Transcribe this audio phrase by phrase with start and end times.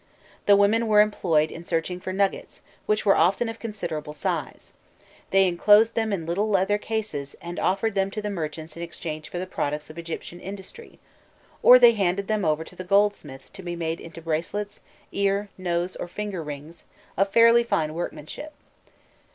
[0.47, 4.73] The women were employed in searching for nuggets, which were often of considerable size;
[5.29, 9.29] they enclosed them in little leather cases, and offered them to the merchants in exchange
[9.29, 10.97] for products of Egyptian industry,
[11.61, 14.79] or they handed them over to the goldsmiths to be made into bracelets,
[15.11, 16.83] ear, nose, or finger rings,
[17.15, 18.53] of fairly fine workmanship.